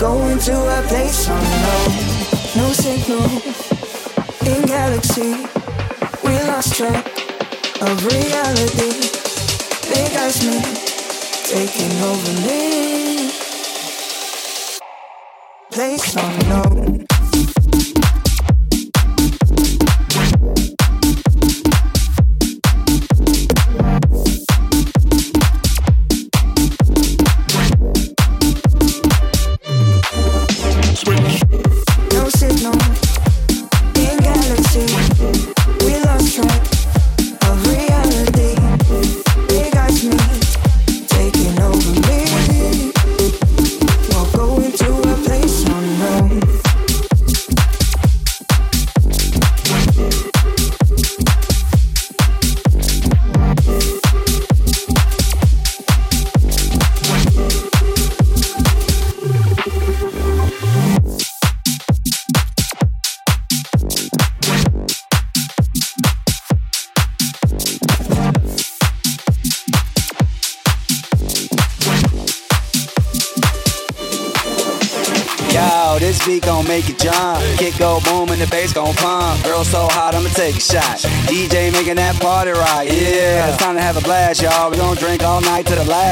[0.00, 1.92] Going to a place unknown.
[2.56, 3.22] No signal
[4.44, 5.46] in galaxy.
[6.24, 7.06] We lost track
[7.80, 8.90] of reality.
[9.88, 10.60] Big eyes me
[11.44, 13.30] taking over me.
[15.70, 17.13] Place unknown.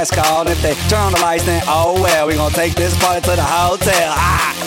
[0.03, 0.41] last call.
[0.41, 3.37] And if they turn the lights, then oh well, we gonna take this party to
[3.37, 4.15] the hotel.
[4.17, 4.62] Ah!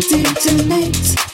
[0.00, 1.33] detonate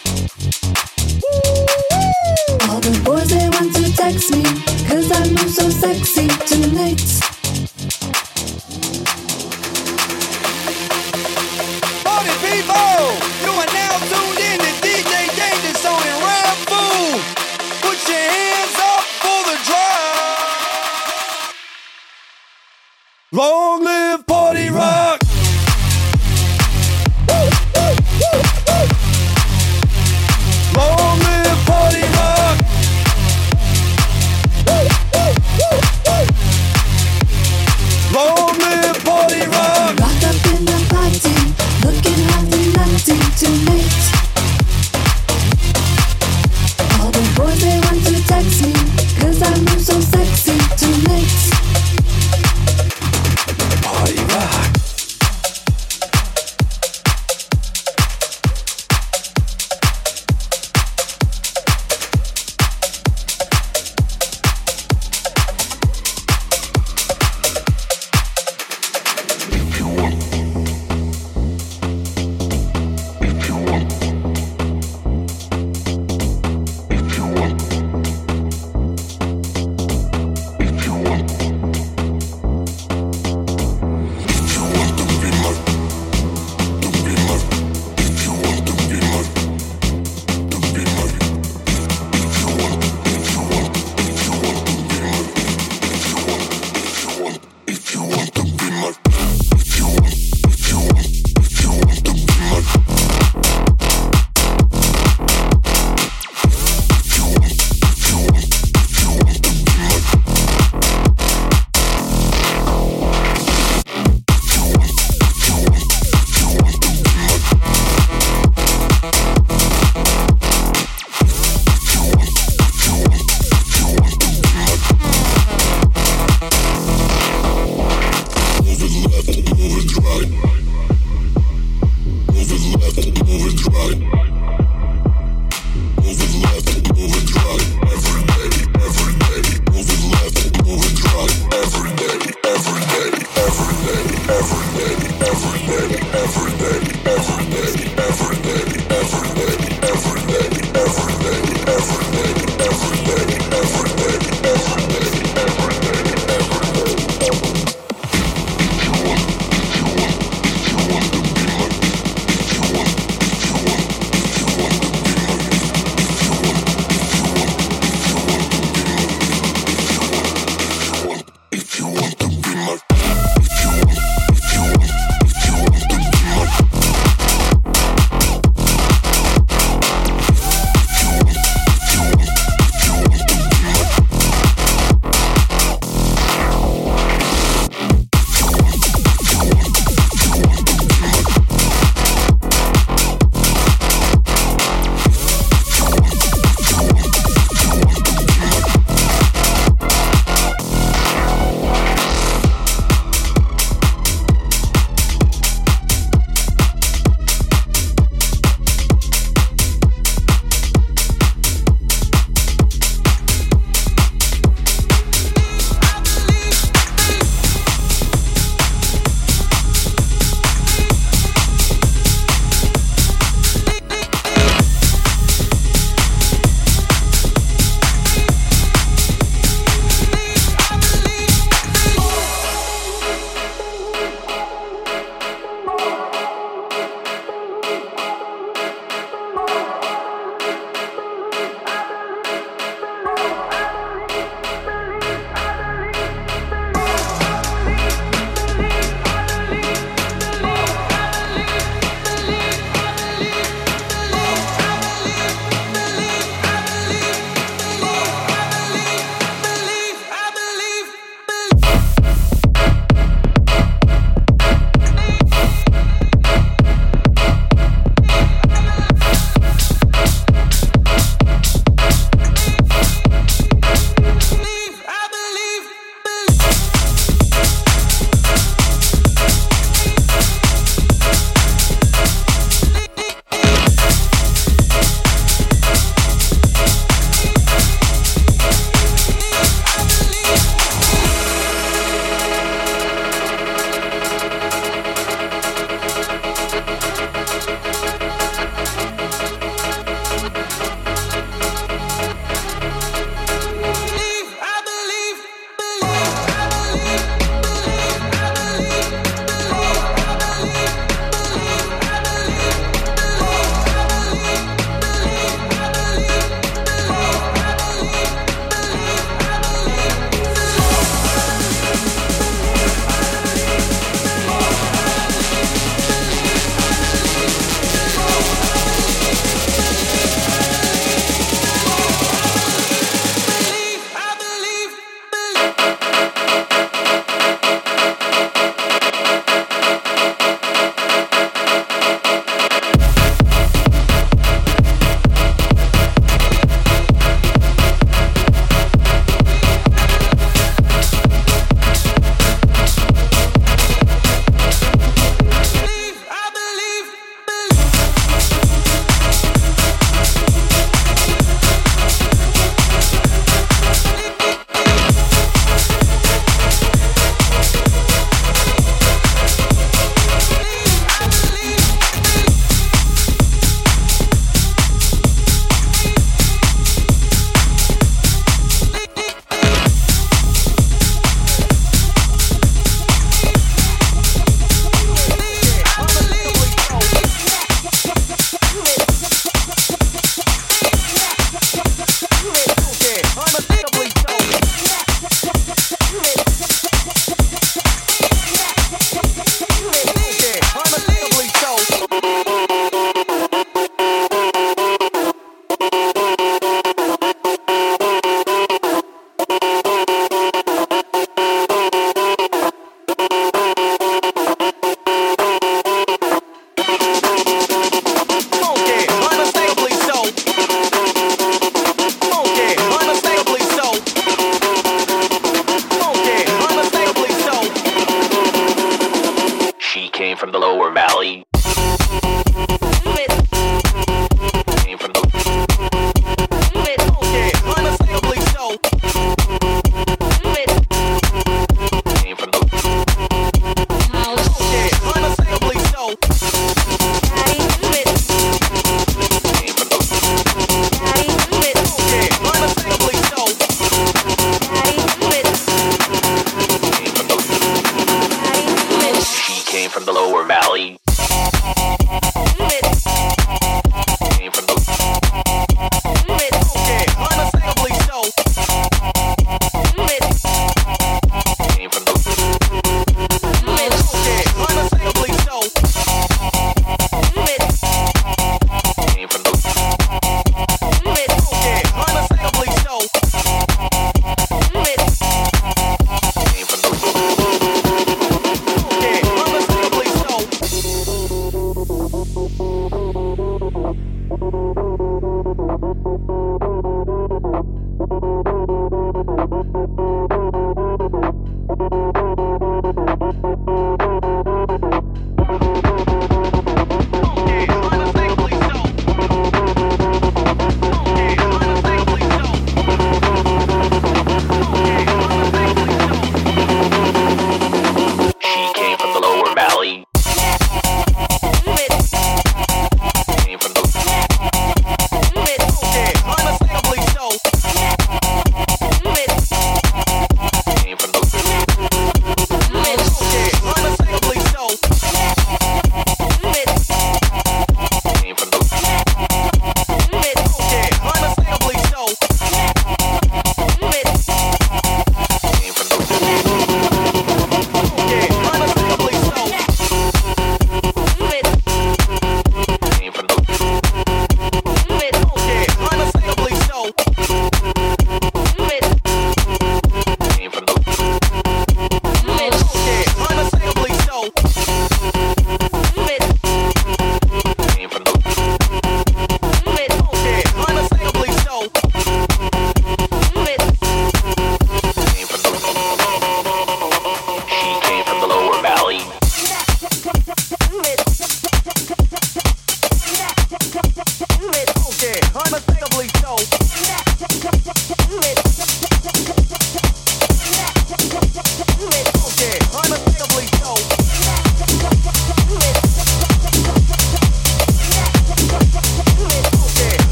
[430.50, 430.89] know we're.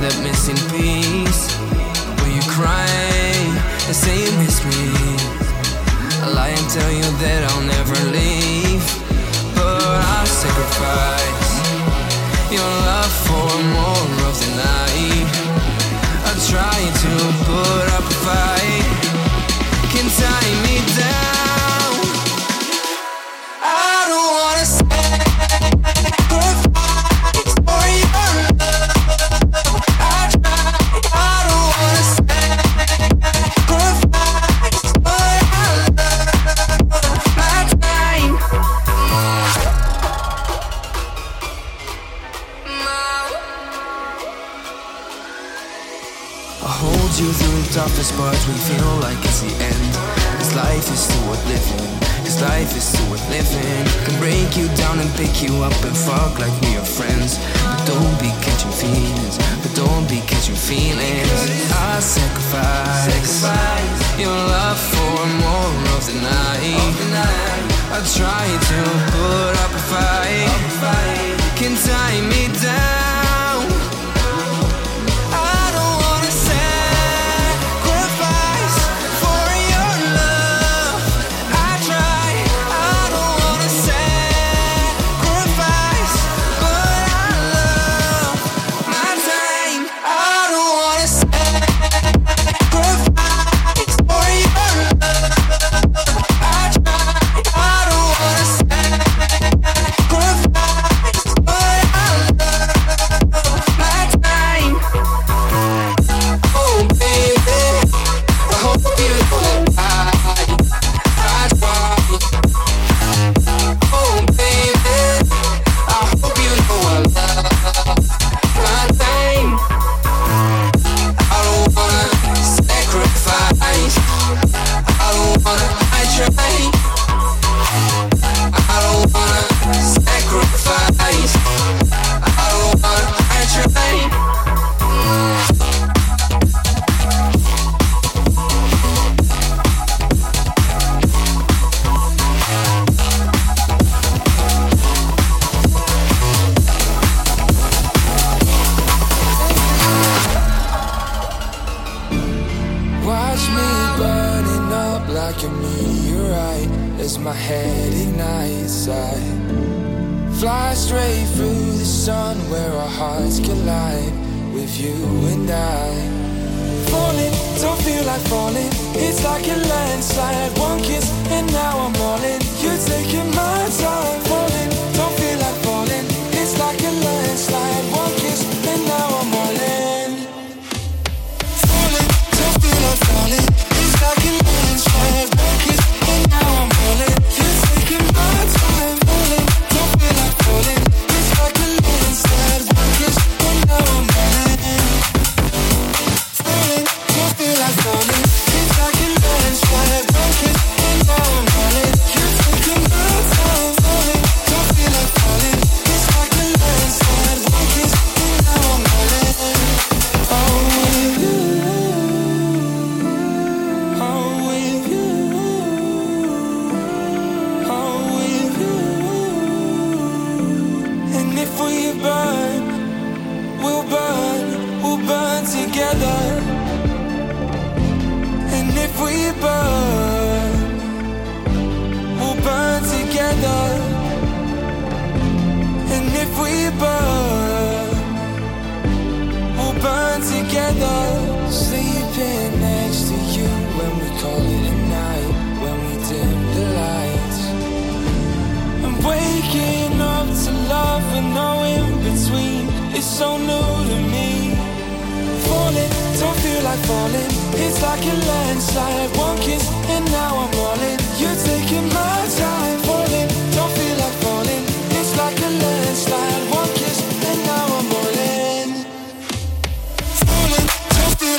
[0.00, 1.05] That missing piece.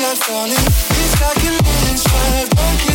[0.08, 1.68] Don't feel like falling.
[1.92, 2.87] It's like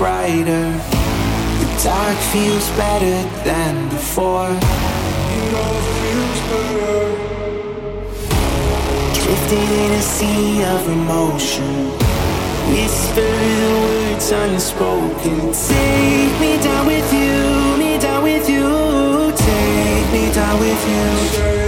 [0.00, 0.72] brighter.
[1.60, 4.48] The dark feels better than before.
[4.48, 7.00] It all feels better.
[9.20, 11.90] Drifting in a sea of emotion.
[12.72, 15.38] Whisper the words unspoken.
[15.68, 19.32] Take me down with you, me down with you.
[19.36, 21.59] Take me down with you.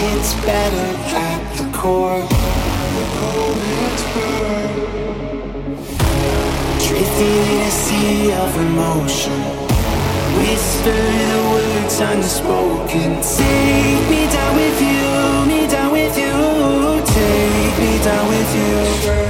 [0.00, 0.90] hits better
[1.28, 2.22] at the core.
[2.96, 4.66] The cold hits better.
[6.86, 9.38] Drifting in a sea of emotion.
[10.38, 13.10] Whisper the words unspoken.
[13.36, 15.02] Take me down with you,
[15.50, 16.36] me down with you.
[17.16, 19.29] Take me down with you.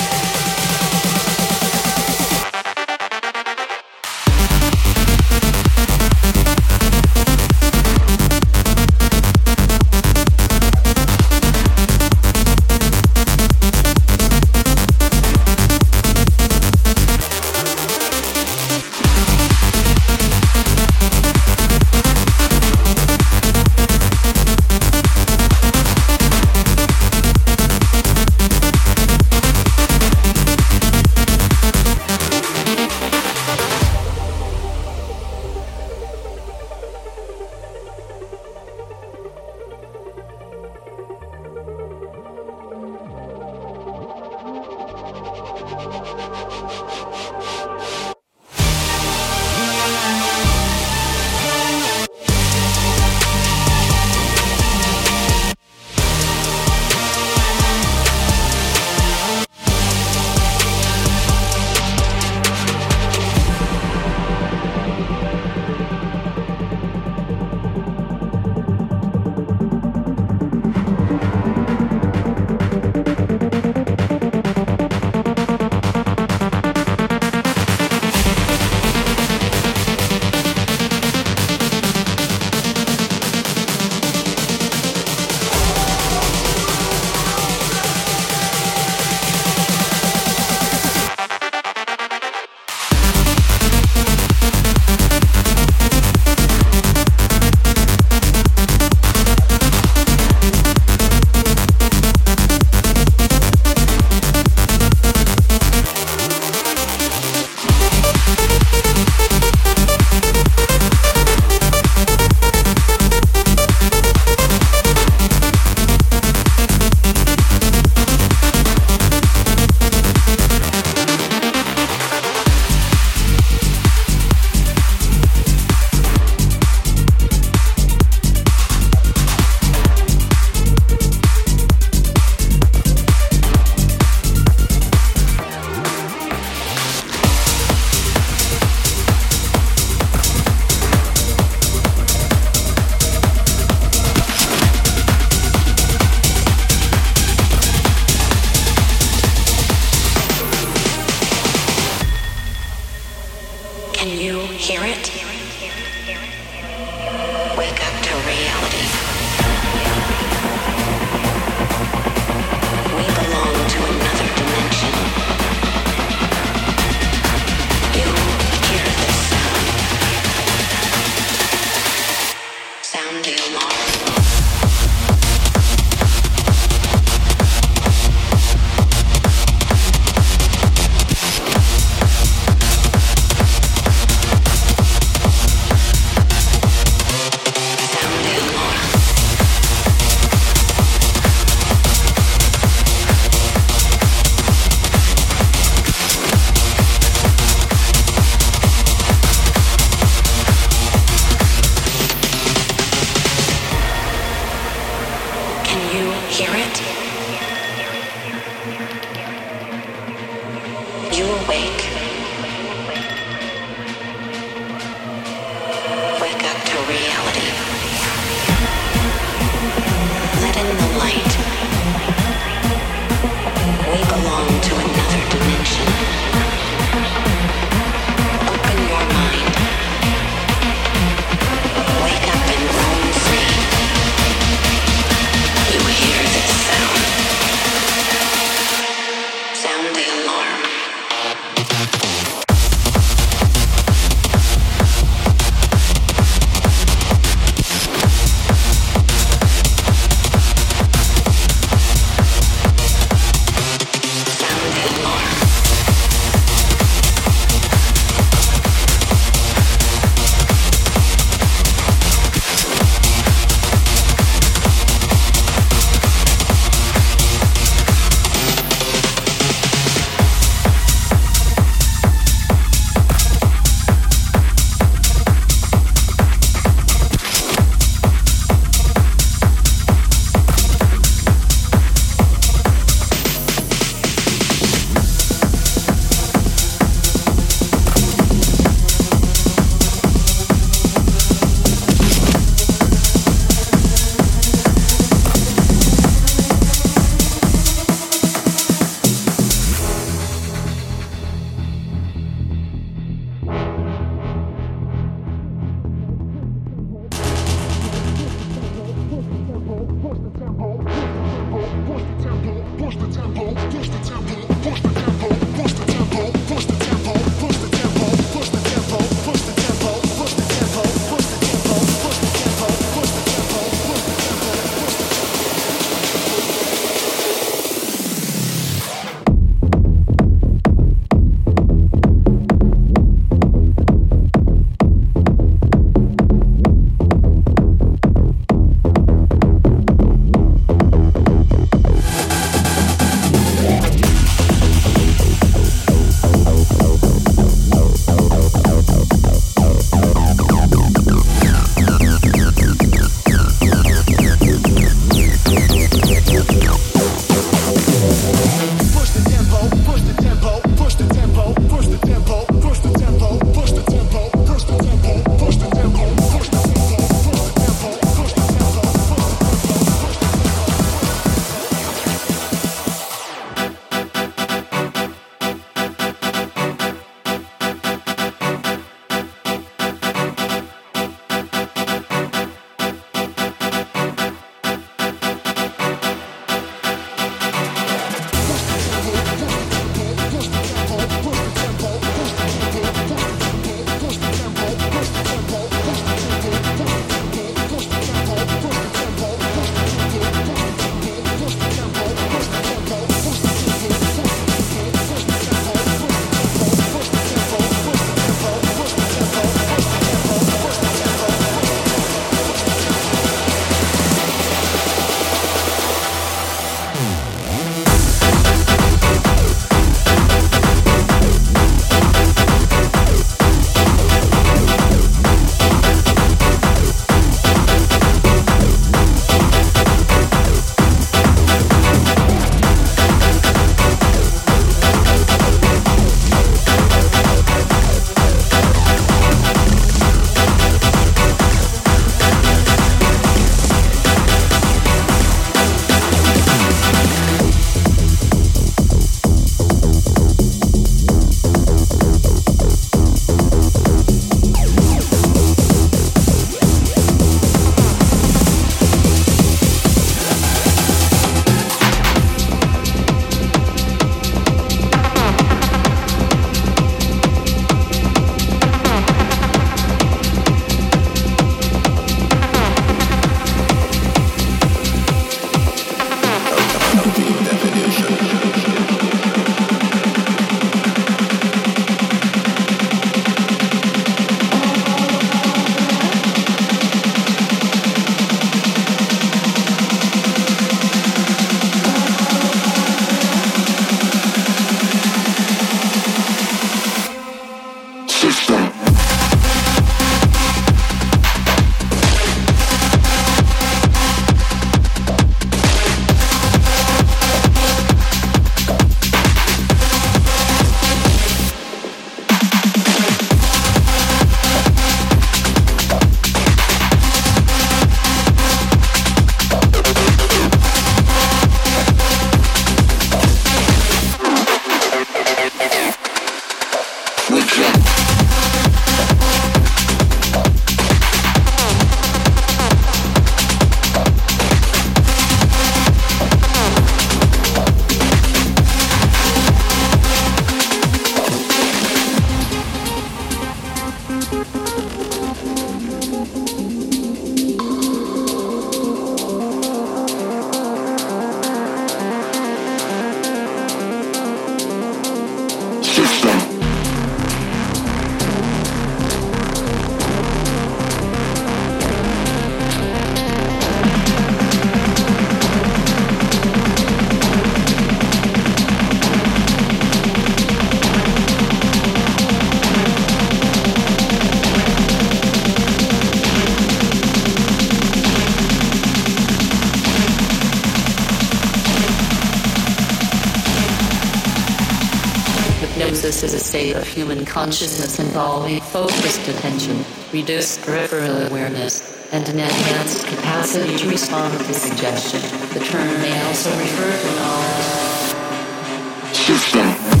[587.31, 591.81] Consciousness involving focused attention, reduced peripheral awareness,
[592.11, 595.21] and an enhanced capacity to respond to suggestion.
[595.53, 599.15] The term may also refer to knowledge.
[599.15, 600.00] System.